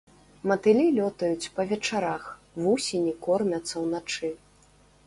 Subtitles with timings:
[0.51, 2.23] Матылі лётаюць па вечарах,
[2.65, 4.35] вусені кормяцца ўначы.